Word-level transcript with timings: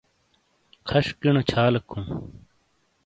کھَݜ 0.87 1.05
کݨو 1.21 1.41
چھالیک 1.49 1.87
ہُوں۔ 1.93 2.05